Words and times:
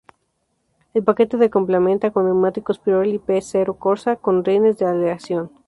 El 0.95 1.03
paquete 1.03 1.37
de 1.37 1.51
complementa 1.51 2.09
con 2.09 2.25
neumáticos 2.25 2.79
Pirelli 2.79 3.19
P 3.19 3.39
Zero 3.39 3.75
Corsa, 3.83 4.15
con 4.15 4.43
rines 4.43 4.79
de 4.79 4.85
aleación. 4.87 5.51